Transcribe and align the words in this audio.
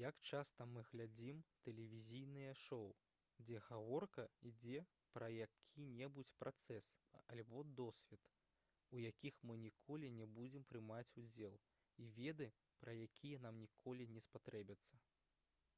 як 0.00 0.16
часта 0.28 0.64
мы 0.70 0.80
глядзім 0.86 1.36
тэлевізійныя 1.66 2.54
шоу 2.62 2.86
дзе 3.44 3.60
гаворка 3.66 4.24
ідзе 4.50 4.80
пра 5.18 5.28
які-небудзь 5.34 6.34
працэс 6.42 6.90
альбо 7.36 7.62
досвед 7.82 8.28
у 8.96 9.02
якіх 9.04 9.40
мы 9.50 9.60
ніколі 9.66 10.12
не 10.18 10.28
будзем 10.38 10.64
прымаць 10.72 11.16
удзел 11.24 11.54
і 12.06 12.08
веды 12.18 12.50
пра 12.86 13.00
якія 13.10 13.42
нам 13.46 13.62
ніколі 13.68 14.12
не 14.16 14.24
спатрэбяцца 14.28 15.00